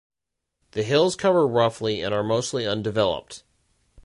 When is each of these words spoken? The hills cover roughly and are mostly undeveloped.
The 0.71 0.81
hills 0.81 1.15
cover 1.15 1.47
roughly 1.47 2.01
and 2.01 2.11
are 2.11 2.23
mostly 2.23 2.65
undeveloped. 2.65 3.43